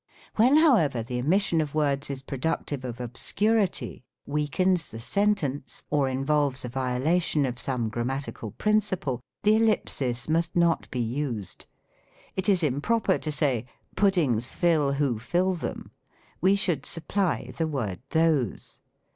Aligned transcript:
When, 0.35 0.57
however, 0.57 1.03
the 1.03 1.19
omission 1.19 1.61
of 1.61 1.75
words 1.75 2.09
is 2.09 2.23
productive 2.23 2.83
of 2.83 2.99
obscurity, 2.99 4.03
weakens 4.25 4.89
the 4.89 4.99
sentence, 4.99 5.83
or 5.91 6.09
involves 6.09 6.65
a 6.65 6.69
viola 6.69 7.19
tion 7.19 7.45
of 7.45 7.59
some 7.59 7.87
grammatical 7.87 8.49
principle, 8.49 9.21
the 9.43 9.57
ellipsis 9.57 10.27
must 10.27 10.55
not 10.55 10.89
be 10.89 10.99
used. 10.99 11.67
It 12.35 12.49
is 12.49 12.63
improper 12.63 13.19
to 13.19 13.31
say, 13.31 13.67
"Puddings 13.95 14.49
fill 14.51 14.93
who 14.93 15.19
fill 15.19 15.53
them;" 15.53 15.91
we 16.41 16.55
should 16.55 16.83
supply 16.83 17.53
the 17.57 17.67
word 17.67 17.99
tliose. 18.09 18.79